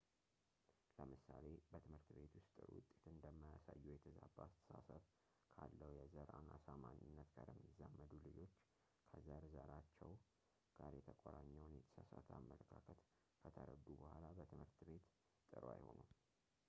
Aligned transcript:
ለምሳሌ 0.97 1.45
በት 1.71 1.83
/ 1.89 1.91
ቤት 1.91 2.05
ውስጥ 2.37 2.49
ጥሩ 2.55 2.69
ውጤት 2.77 3.01
እንደማያሳዩ 3.11 3.83
የተዛባ 3.95 4.37
አስተሳሰብ 4.45 5.03
ካለው 5.55 5.91
የዘር 5.97 6.29
አናሳ 6.37 6.65
ማንነት 6.83 7.29
ጋር 7.37 7.49
የሚዛመዱ 7.53 8.11
ልጆች 8.27 8.55
ከዘር 9.11 9.45
ዘራቸው 9.53 10.13
ጋር 10.79 10.95
የተቆራኘውን 10.99 11.77
የተሳሳተ 11.79 12.31
አመለካከት 12.39 12.99
ከተረዱ 13.43 13.85
በኋላ 14.01 14.25
በትምህርት 14.39 14.81
ቤት 14.89 15.05
ጥሩ 15.53 15.63
አይሆኑም 15.77 16.09